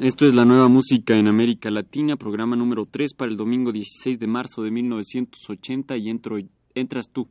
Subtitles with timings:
[0.00, 4.18] Esto es la nueva música en América Latina, programa número 3 para el domingo 16
[4.18, 6.38] de marzo de 1980 y entro,
[6.74, 7.28] entras tú.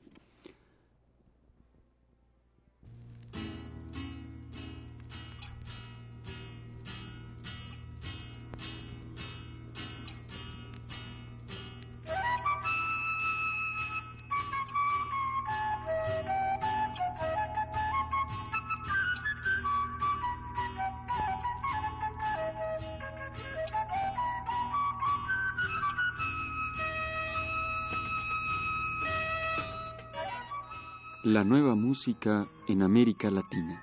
[31.41, 33.81] La nueva música en América Latina.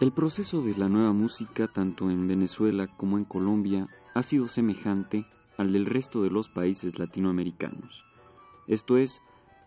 [0.00, 5.24] El proceso de la nueva música, tanto en Venezuela como en Colombia, ha sido semejante
[5.56, 8.04] al del resto de los países latinoamericanos.
[8.66, 9.22] Esto es,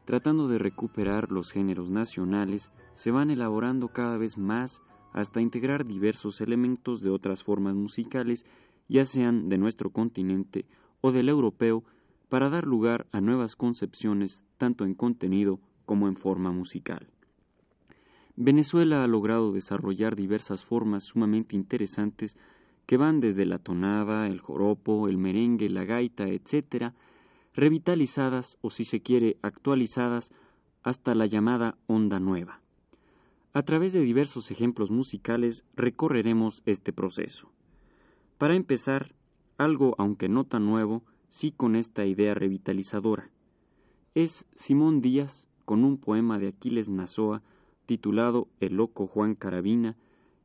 [0.06, 4.81] tratando de recuperar los géneros nacionales, se van elaborando cada vez más
[5.14, 8.45] hasta integrar diversos elementos de otras formas musicales,
[8.88, 10.66] ya sean de nuestro continente
[11.02, 11.83] o del europeo,
[12.30, 17.08] para dar lugar a nuevas concepciones tanto en contenido como en forma musical.
[18.36, 22.36] Venezuela ha logrado desarrollar diversas formas sumamente interesantes
[22.86, 26.94] que van desde la tonada, el joropo, el merengue, la gaita, etc.,
[27.56, 30.31] revitalizadas o si se quiere actualizadas
[30.84, 32.61] hasta la llamada onda nueva.
[33.53, 37.50] A través de diversos ejemplos musicales recorreremos este proceso.
[38.38, 39.16] Para empezar,
[39.58, 43.30] algo aunque no tan nuevo, sí con esta idea revitalizadora.
[44.14, 47.42] Es Simón Díaz con un poema de Aquiles Nazoa
[47.86, 49.95] titulado El loco Juan Carabina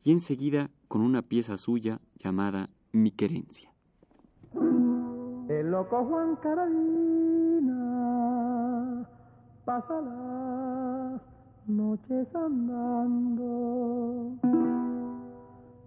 [0.04, 3.72] y enseguida con una pieza suya llamada Mi querencia.
[5.80, 7.80] Loco Juan Carabina
[9.64, 11.22] pasa las
[11.68, 13.56] noches andando.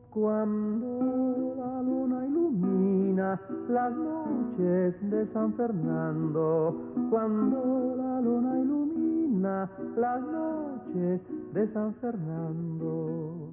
[0.10, 6.76] Cuando la luna ilumina las noches de San Fernando,
[7.12, 11.22] cuando la luna ilumina las noches
[11.54, 13.48] de San Fernando,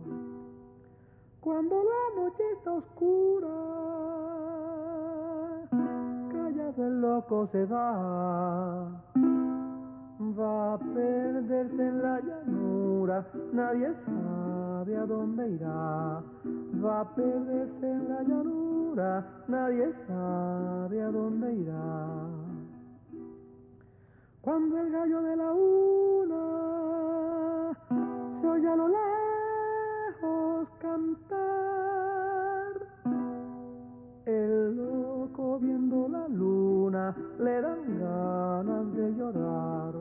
[1.40, 4.00] cuando la noche está oscura
[6.78, 8.88] el loco se va,
[10.38, 16.22] va a perderse en la llanura, nadie sabe a dónde irá,
[16.84, 22.06] va a perderse en la llanura, nadie sabe a dónde irá.
[24.40, 26.40] Cuando el gallo de la una
[28.40, 31.40] se oye a lo lejos cantar,
[34.24, 36.28] el loco viendo la
[37.38, 39.94] le dan ganas de llorar.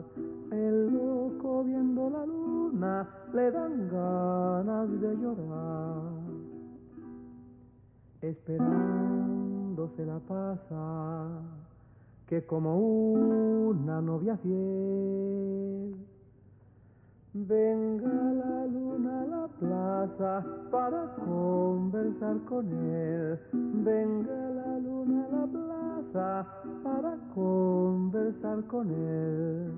[0.50, 6.02] El loco viendo la luna le dan ganas de llorar.
[8.20, 11.28] Esperando se la pasa,
[12.26, 12.76] que como
[13.70, 15.96] una novia fiel
[17.32, 23.38] Venga la luna la plaza para conversar con él.
[23.52, 26.46] Venga la luna a la plaza
[26.82, 29.70] para conversar con él.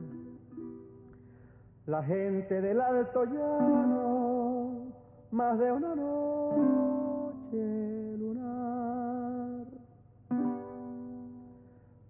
[1.87, 4.93] La gente del alto llano,
[5.33, 9.67] más de una noche lunar,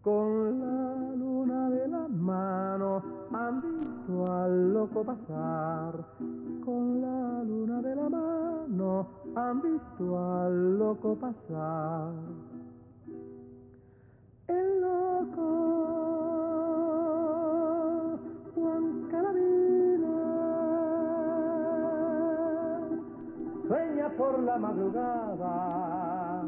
[0.02, 6.04] con la luna de la mano han visto al loco pasar
[6.64, 12.12] con la luna de la mano, han visto al loco pasar.
[14.46, 15.42] El loco
[18.54, 20.18] Juan Carabina
[23.66, 26.44] sueña por la madrugada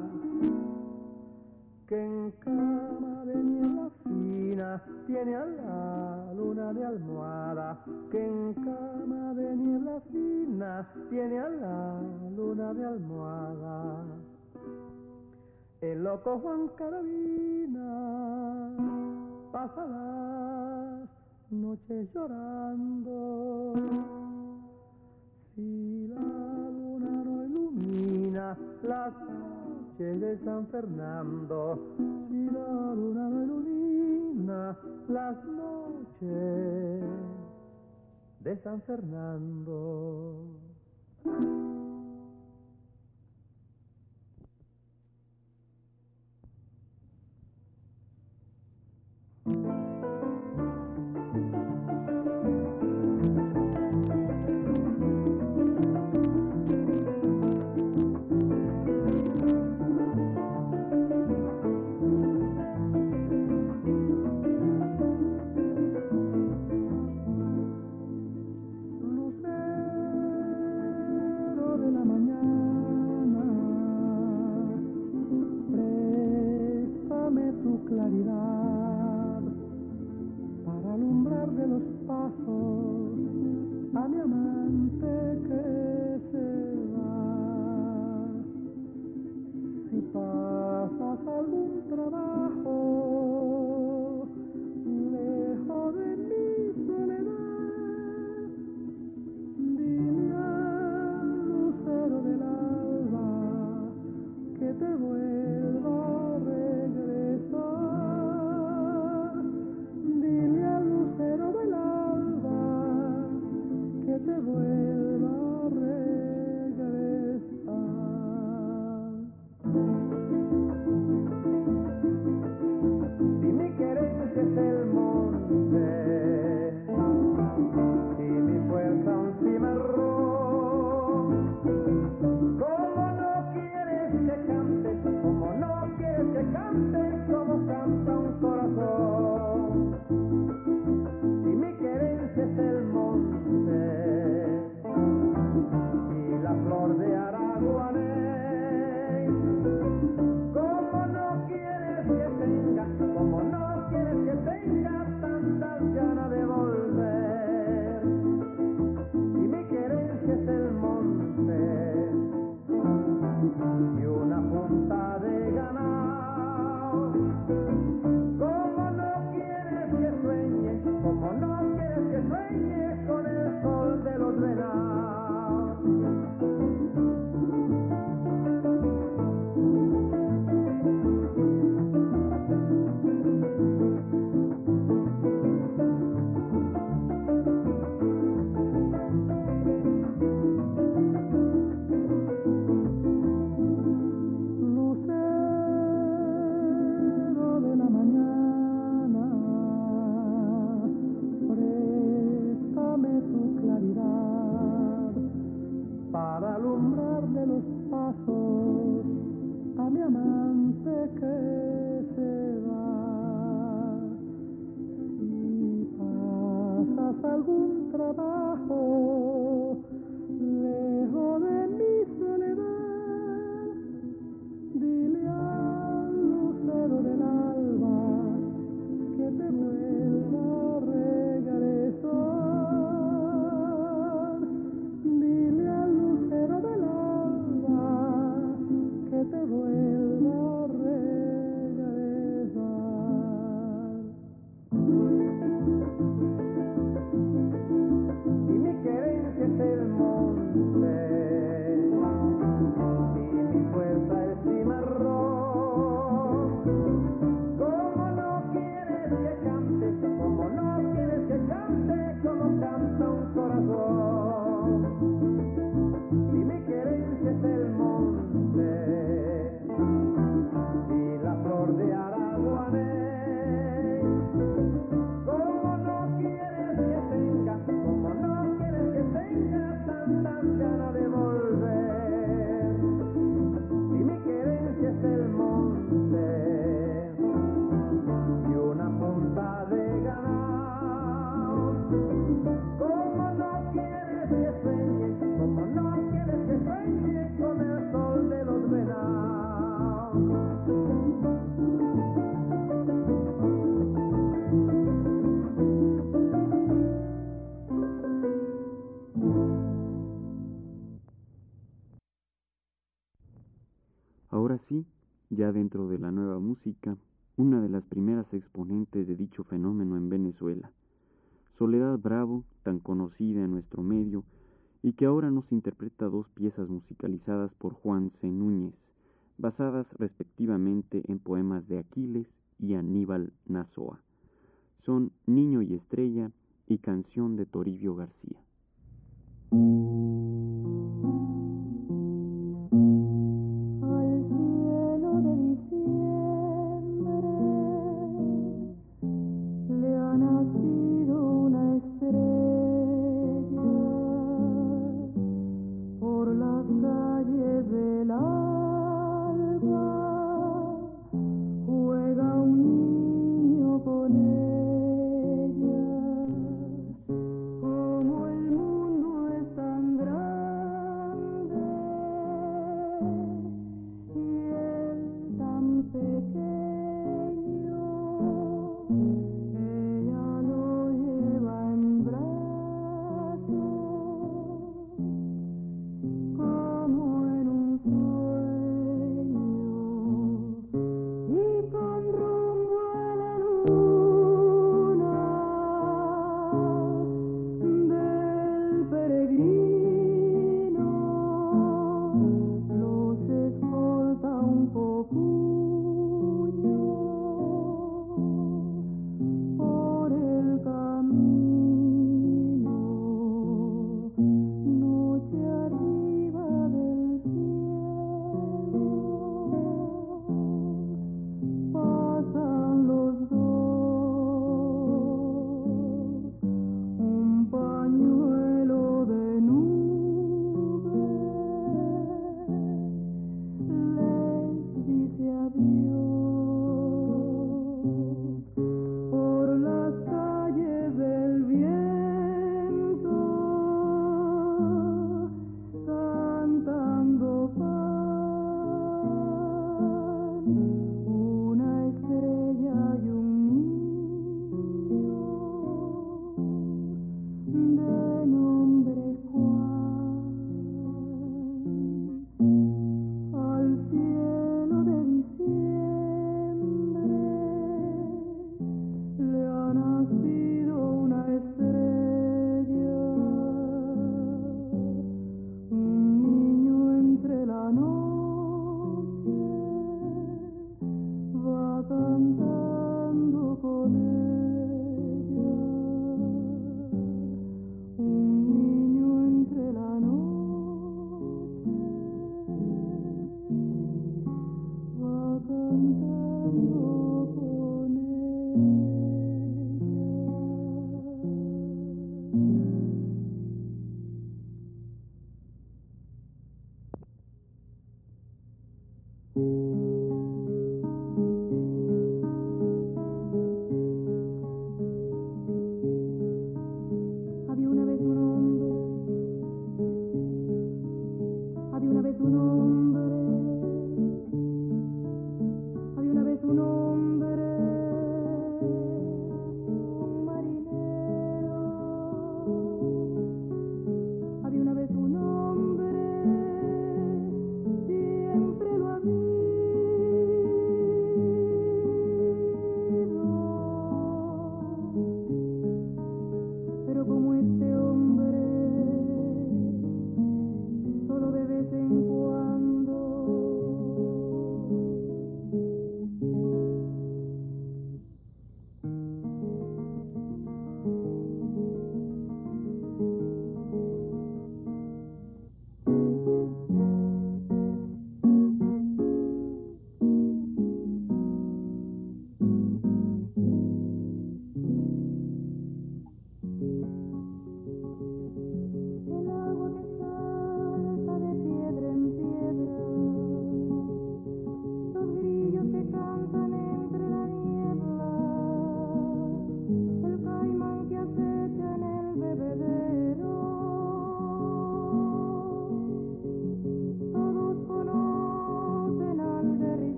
[1.87, 7.79] que en cama de niebla fina tiene a la luna de almohada,
[8.11, 12.01] que en cama de niebla fina tiene a la
[12.37, 14.05] luna de almohada.
[15.81, 17.89] El loco Juan Carabina
[19.53, 21.09] pasa las
[21.51, 23.75] noches llorando.
[25.55, 29.15] Si la luna no ilumina las
[29.99, 31.79] de San Fernando,
[32.29, 33.84] si la luna no ilumina
[35.09, 37.05] las noches
[38.41, 40.47] de San Fernando.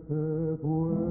[0.00, 1.09] Porque la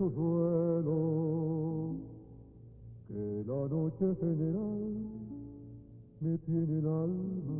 [0.00, 1.94] su duelo,
[3.06, 4.94] que la noche general
[6.20, 7.59] me tiene el alma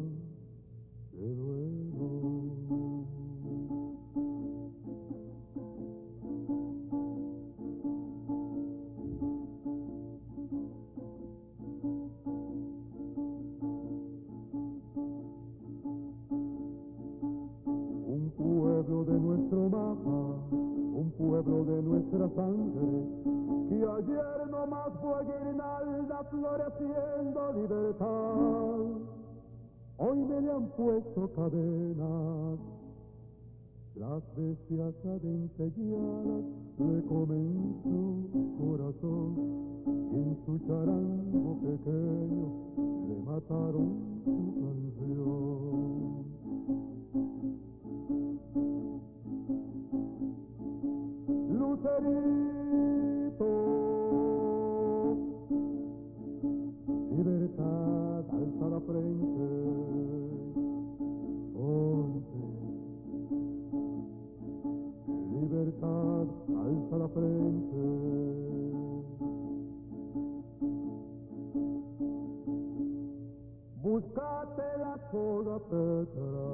[75.11, 76.49] sola Petra,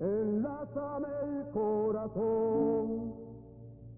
[0.00, 3.12] enlázame el corazón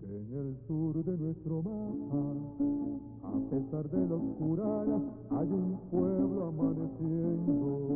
[0.00, 2.22] Que en el sur de nuestro mapa,
[3.22, 4.86] a pesar de la oscuridad,
[5.30, 7.94] hay un pueblo amaneciendo.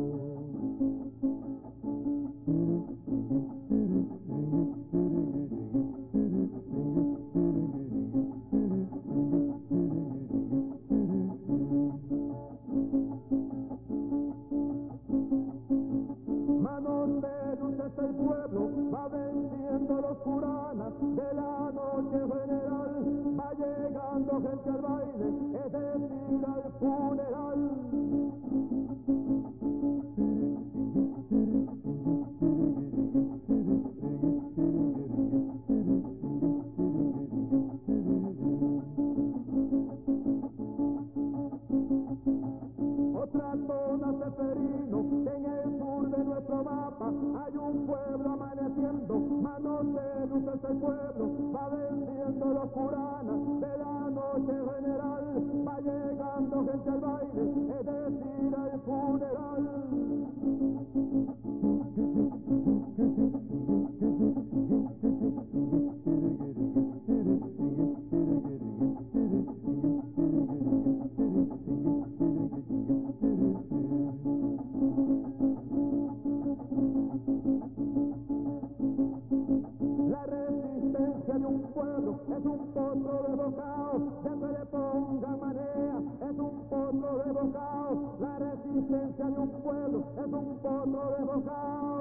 [82.39, 88.15] Es un potro de bocao, ya se le ponga manea, es un potro de bocao.
[88.19, 91.98] La resistencia de un pueblo es un potro de bocao.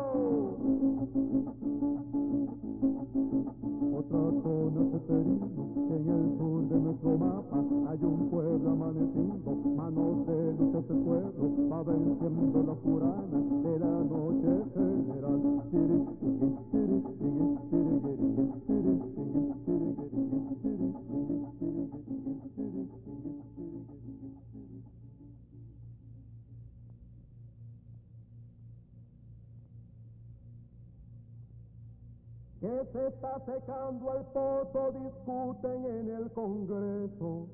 [33.18, 37.48] Está secando el pozo, discuten en el Congreso,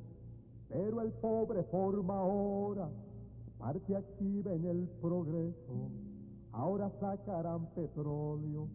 [0.68, 2.90] pero el pobre forma ahora
[3.58, 5.88] parte activa en el progreso.
[6.52, 8.68] Ahora sacarán petróleo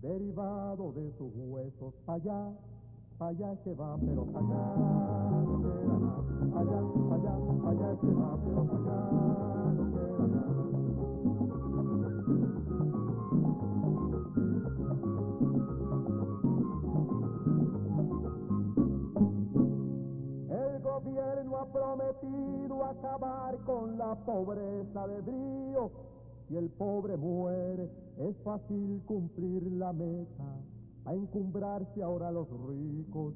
[0.00, 1.94] derivado de sus huesos.
[2.06, 2.52] Para allá,
[3.18, 5.00] allá que va, pero para allá
[6.52, 9.30] para allá, para allá, para allá que va, pero para allá
[21.10, 25.90] gobierno ha prometido acabar con la pobreza de brío.
[26.48, 30.44] Si el pobre muere, es fácil cumplir la meta.
[31.06, 33.34] A encumbrarse ahora los ricos,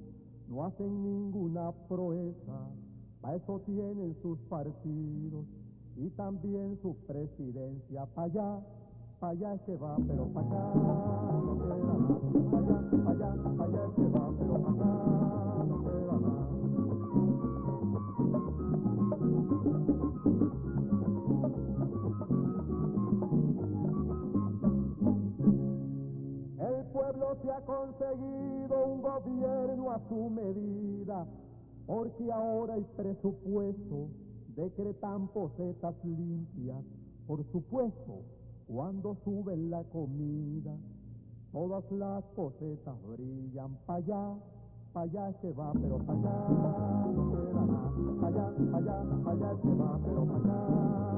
[0.49, 2.71] no hacen ninguna proeza.
[3.21, 5.47] Para eso tienen sus partidos
[5.97, 8.07] y también su presidencia.
[8.15, 8.67] Para allá,
[9.19, 10.73] para allá es que va, pero para acá.
[11.63, 15.14] Para allá, para allá, para allá es que va, pero para acá
[29.01, 31.27] gobierno a su medida,
[31.87, 34.09] porque ahora hay presupuesto,
[34.57, 36.83] decretan posetas limpias,
[37.27, 38.23] por supuesto,
[38.67, 40.75] cuando suben la comida,
[41.53, 44.35] todas las posetas brillan para allá,
[44.93, 46.35] para allá se va, pero para allá
[48.21, 51.14] para allá, para allá, para allá se va, pero para allá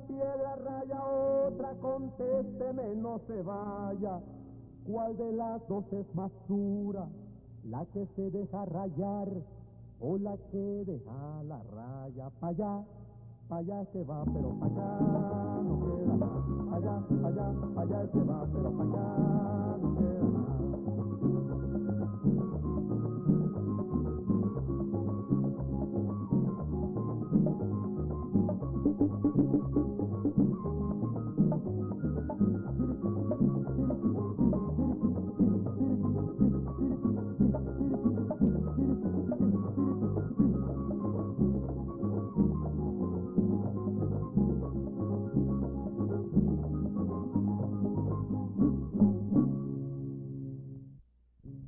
[0.00, 4.20] piedra raya otra, contésteme, no se vaya.
[4.84, 7.06] ¿Cuál de las dos es más dura?
[7.64, 9.28] ¿La que se deja rayar
[10.00, 12.30] o la que deja la raya?
[12.40, 12.84] Pa' allá,
[13.50, 16.14] allá se va, pero pa' acá no queda
[16.76, 20.17] allá, allá, allá se va, pero pa' acá no queda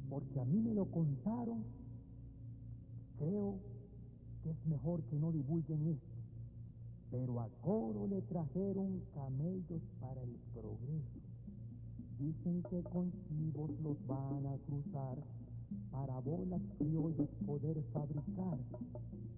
[0.09, 1.65] Porque a mí me lo contaron,
[3.17, 3.61] creo
[4.43, 6.20] que es mejor que no divulguen esto.
[7.11, 11.21] Pero a Coro le trajeron camellos para el progreso.
[12.19, 15.19] Dicen que con chivos los van a cruzar
[15.91, 18.59] para bolas criollas poder fabricar.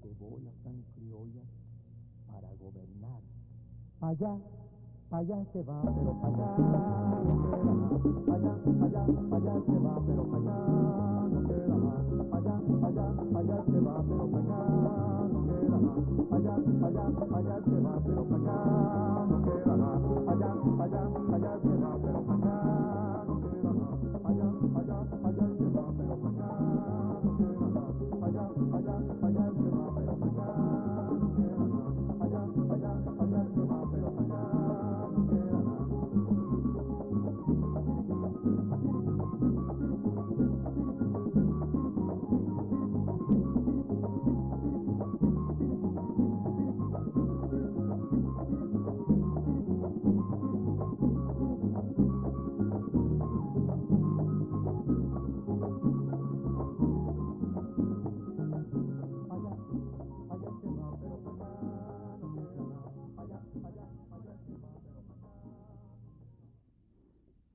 [0.03, 1.49] De bolas tan criollas
[2.27, 3.23] para gobernar.
[4.01, 4.37] Allá,
[5.11, 6.57] allá se va, pero allá
[8.35, 8.55] allá,
[8.85, 9.05] allá,
[9.37, 10.57] allá se va, pero allá
[11.31, 11.75] no queda
[12.37, 12.57] allá,
[12.87, 13.07] allá,
[13.39, 15.02] allá se va, pero allá
[16.31, 16.55] allá
[17.65, 18.37] se va, pero pa'
[22.35, 22.72] allá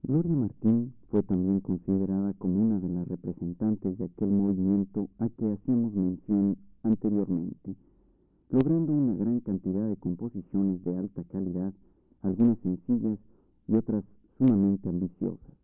[0.08, 5.52] Gloria Martín fue también considerada como una de las representantes de aquel movimiento a que
[5.52, 7.76] hacíamos mención anteriormente,
[8.50, 11.74] logrando una gran cantidad de composiciones de alta calidad,
[12.22, 13.20] algunas sencillas
[13.68, 14.06] y otras
[14.38, 15.58] sumamente ambiciosas.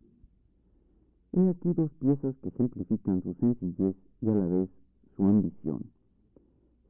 [1.32, 4.68] He aquí dos piezas que ejemplifican su sencillez y a la vez
[5.16, 5.84] su ambición.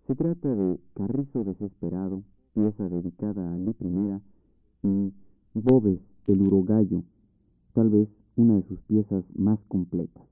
[0.09, 5.13] Se trata de Carrizo Desesperado, pieza dedicada a Ali I, y
[5.55, 7.05] Bobes, el Urogallo,
[7.75, 10.23] tal vez una de sus piezas más completas.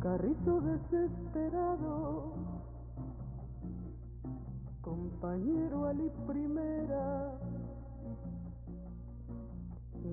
[0.00, 2.32] Carrizo desesperado,
[4.80, 7.38] compañero Ali primera,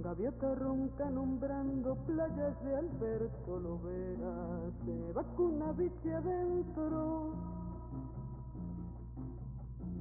[0.04, 7.32] gaviota ronca nombrando playas de Alberto Lovera, se va con una bici adentro,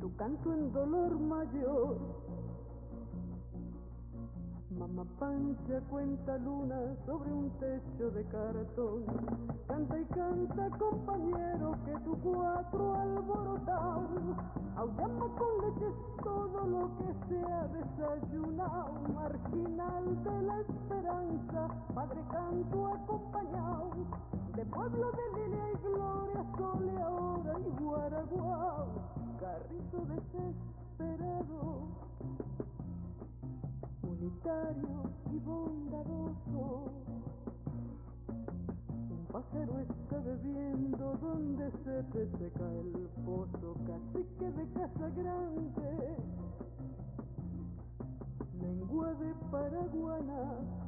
[0.06, 2.25] tu canto en dolor mayor.
[4.78, 9.04] Mamá Pancha cuenta luna sobre un techo de cartón.
[9.66, 14.06] Canta y canta, compañero, que tu cuatro alborotado.
[14.76, 15.90] Aullama con leche
[16.22, 19.00] todo lo que se ha desayunado.
[19.14, 23.90] Marginal de la esperanza, padre canto acompañado.
[24.56, 28.88] De pueblo de Lilia y Gloria, Sole ahora y Guaraguao.
[29.40, 31.86] Carrizo desesperado
[34.20, 36.90] unitario y bondadoso.
[38.28, 46.16] Un pasero está bebiendo donde se te seca el pozo, cacique de casa grande,
[48.60, 50.85] lengua de Paraguana.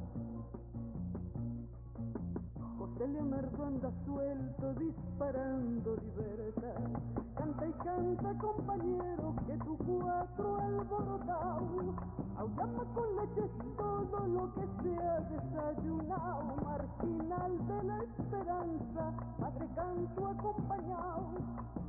[3.08, 7.00] José Leonardo anda suelto disparando libertad.
[7.36, 11.94] Canta y canta, compañero, que tu cuatro alborotado.
[12.36, 16.56] Auyama con leche todo lo que se ha desayunado.
[16.64, 21.28] Marginal de la esperanza, padre canto acompañado.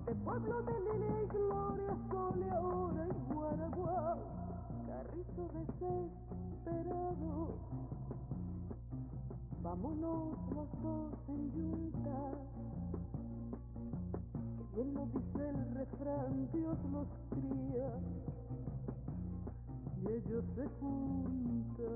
[0.05, 4.19] De pueblo de Lili y Gloria, sole ahora y Guaraguao.
[4.87, 7.29] Carrizo desesperado
[9.61, 12.31] Vámonos los dos en yunta,
[14.57, 17.91] que bien dice el refrán, Dios los cría
[19.97, 21.89] y ellos se juntan.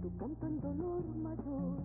[0.03, 1.79] tu canto en dolor mayor.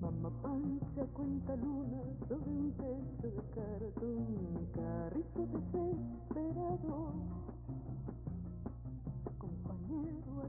[0.00, 4.26] Mamá pancha cuenta luna sobre un techo de cartón,
[4.72, 7.12] carrito desesperado,
[9.38, 10.48] compañero a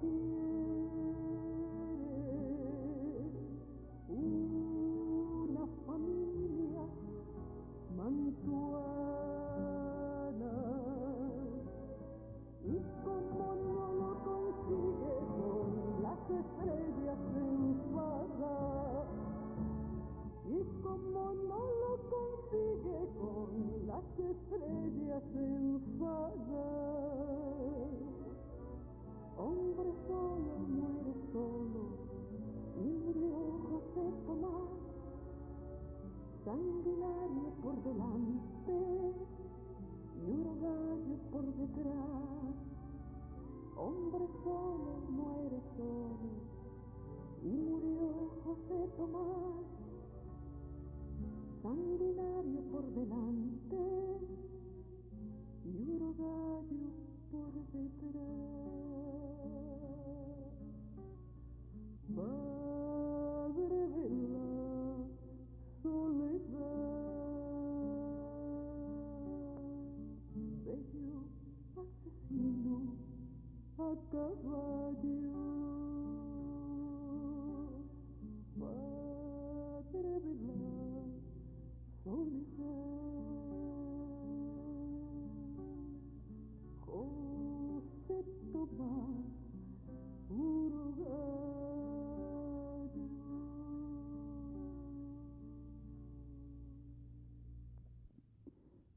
[0.00, 0.35] solo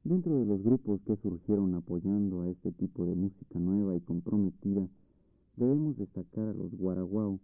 [0.10, 4.88] Dentro de los grupos que surgieron apoyando a este tipo de música nueva y comprometida,
[5.60, 7.40] debemos destacar a los guaraguao,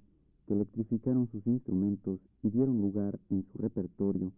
[0.47, 4.31] que electrificaron sus instrumentos y dieron lugar en su repertorio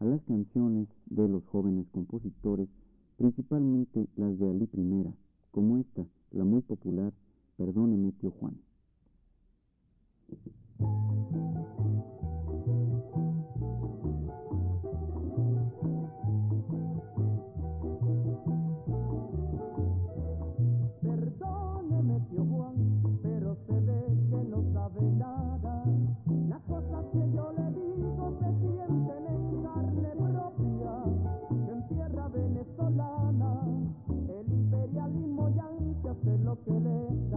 [0.00, 2.68] a las canciones de los jóvenes compositores,
[3.16, 5.14] principalmente las de Ali I,
[5.50, 7.12] como esta, la muy popular
[7.60, 8.56] Perdóneme, tío Juan.
[26.80, 30.92] cosas que yo le digo se sienten en carne propia.
[31.72, 33.52] En tierra venezolana
[34.28, 35.70] el imperialismo ya
[36.10, 37.29] hace lo que le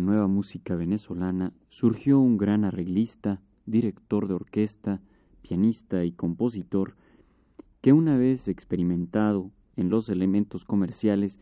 [0.00, 5.00] nueva música venezolana surgió un gran arreglista, director de orquesta,
[5.42, 6.94] pianista y compositor
[7.80, 11.38] que una vez experimentado en los elementos comerciales,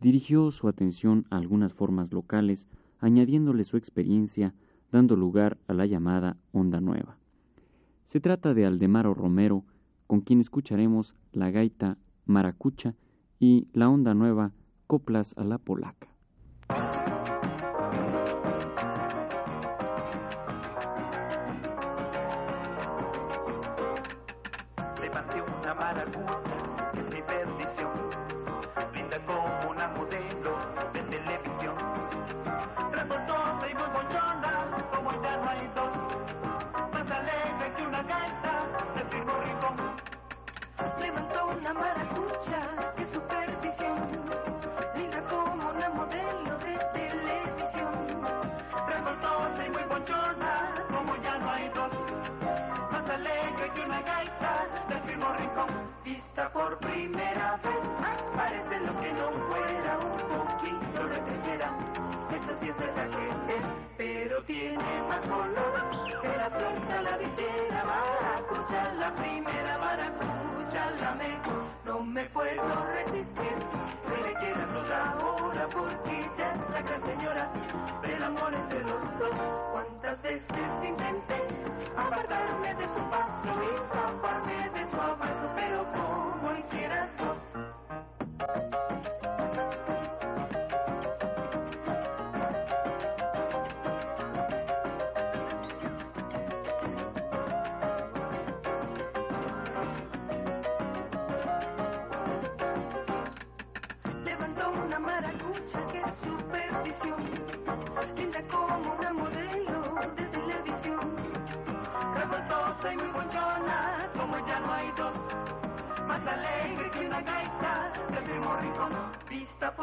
[0.00, 2.68] dirigió su atención a algunas formas locales,
[3.00, 4.54] añadiéndole su experiencia,
[4.92, 7.18] dando lugar a la llamada Onda Nueva.
[8.06, 9.64] Se trata de Aldemaro Romero,
[10.06, 12.94] con quien escucharemos la gaita Maracucha
[13.38, 14.52] y la Onda Nueva
[14.86, 16.08] Coplas a la Polaca.
[56.60, 57.59] por primera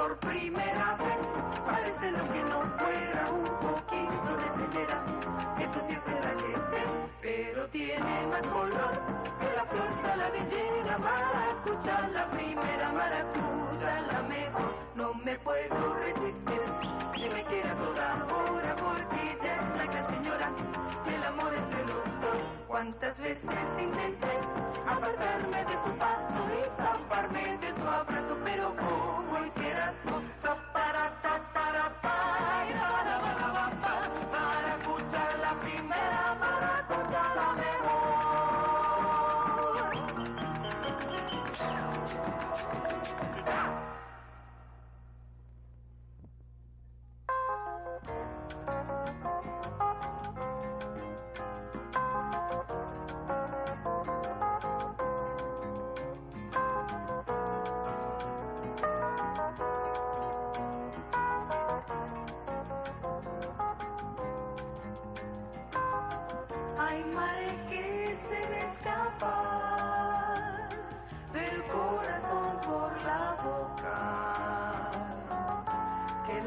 [0.08, 1.18] por primera vez.
[1.66, 5.04] Parece lo que no fuera un poquito de primera.
[5.60, 6.34] Eso sí es de la
[7.22, 8.94] pero tiene más color.
[9.40, 14.74] Que la fuerza, la maracucha, la primera maracucha, la mejor.
[14.96, 16.62] No me puedo resistir,
[17.14, 20.52] que me queda toda hora, porque ya está la señora.
[21.06, 23.97] El amor entre los dos, cuántas veces tengo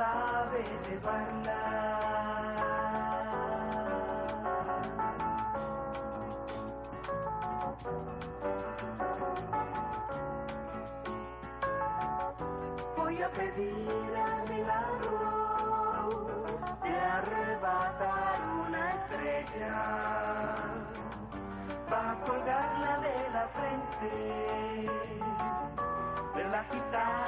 [0.00, 0.64] sabe.
[12.96, 15.18] Voy a pedir al milagro
[16.82, 19.76] de arrebatar una estrella
[21.90, 24.12] para colgarla de la frente
[26.36, 27.19] de la gitana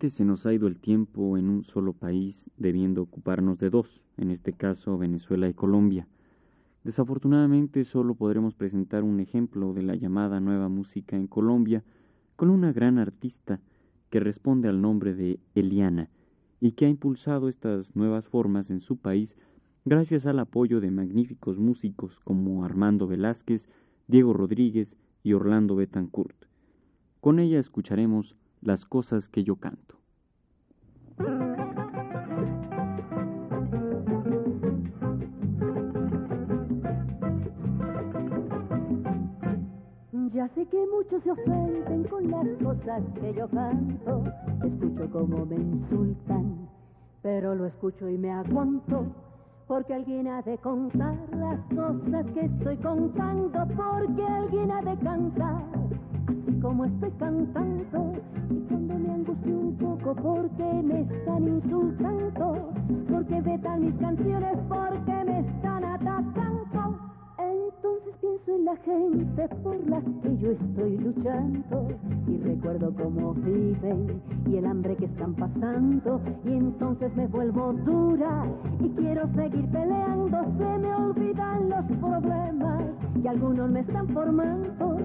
[0.00, 4.30] Se nos ha ido el tiempo en un solo país, debiendo ocuparnos de dos, en
[4.30, 6.06] este caso Venezuela y Colombia.
[6.84, 11.82] Desafortunadamente solo podremos presentar un ejemplo de la llamada nueva música en Colombia
[12.36, 13.60] con una gran artista
[14.08, 16.08] que responde al nombre de Eliana
[16.60, 19.36] y que ha impulsado estas nuevas formas en su país
[19.84, 23.68] gracias al apoyo de magníficos músicos como Armando Velázquez,
[24.06, 24.94] Diego Rodríguez
[25.24, 26.44] y Orlando Betancourt.
[27.20, 29.96] Con ella escucharemos las cosas que yo canto.
[40.32, 44.22] Ya sé que muchos se ofenden con las cosas que yo canto.
[44.62, 46.68] Escucho como me insultan,
[47.22, 49.06] pero lo escucho y me aguanto.
[49.66, 53.66] Porque alguien ha de contar las cosas que estoy contando.
[53.74, 55.87] Porque alguien ha de cantar
[56.60, 58.12] como estoy cantando.
[58.50, 62.72] Y cuando me angustio un poco porque me están insultando.
[63.10, 66.98] Porque vetan mis canciones porque me están atacando.
[67.38, 71.88] Entonces pienso en la gente por la que yo estoy luchando
[72.26, 78.44] y recuerdo cómo viven y el hambre que están pasando y entonces me vuelvo dura
[78.80, 82.82] y quiero seguir peleando, se me olvidan los problemas
[83.22, 84.98] que algunos me están formando.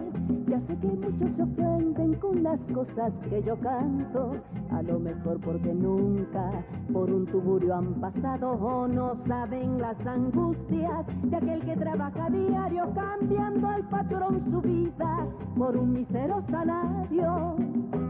[0.47, 4.35] Ya sé que muchos se ofenden con las cosas que yo canto,
[4.71, 6.51] a lo mejor porque nunca
[6.91, 12.91] por un tuburio han pasado o no saben las angustias de aquel que trabaja diario
[12.93, 18.02] cambiando al patrón su vida por un mísero salario.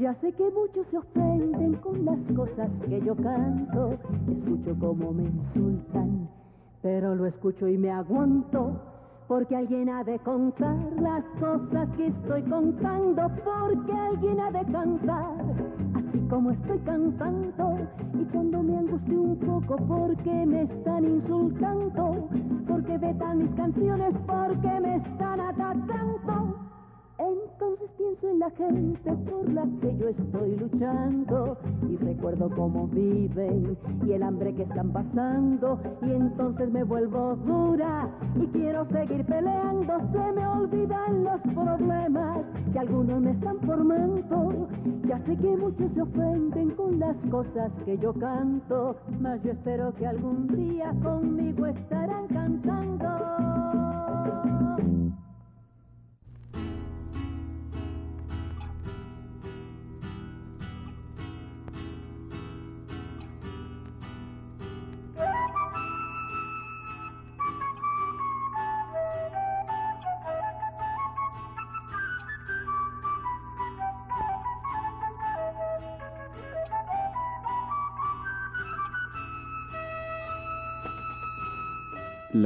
[0.00, 5.24] Ya sé que muchos se ofenden con las cosas que yo canto, escucho como me
[5.24, 6.26] insultan,
[6.80, 8.80] pero lo escucho y me aguanto,
[9.28, 15.34] porque alguien ha de contar las cosas que estoy contando, porque alguien ha de cantar,
[15.94, 17.78] así como estoy cantando,
[18.14, 22.26] y cuando me angustio un poco porque me están insultando,
[22.66, 26.70] porque vetan mis canciones, porque me están atacando.
[27.20, 33.76] Entonces pienso en la gente por la que yo estoy luchando y recuerdo cómo viven
[34.06, 39.98] y el hambre que están pasando y entonces me vuelvo dura y quiero seguir peleando.
[40.12, 42.38] Se me olvidan los problemas
[42.72, 44.68] que algunos me están formando.
[45.06, 49.92] Ya sé que muchos se ofenden con las cosas que yo canto, mas yo espero
[49.92, 53.19] que algún día conmigo estarán cantando.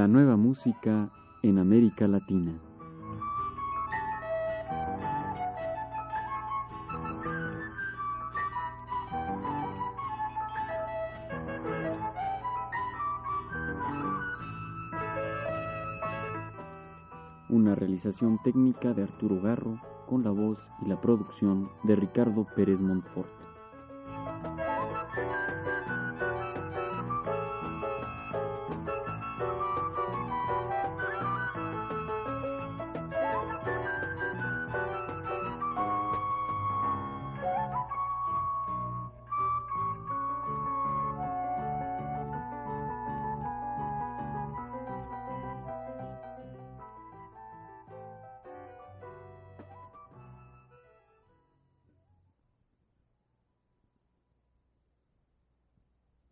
[0.05, 1.09] La nueva música
[1.41, 2.53] en América Latina.
[17.49, 22.79] Una realización técnica de Arturo Garro con la voz y la producción de Ricardo Pérez
[22.79, 23.44] Montfort.